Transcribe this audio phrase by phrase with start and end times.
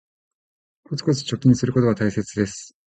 [0.85, 2.75] コツコツ貯金することは大切です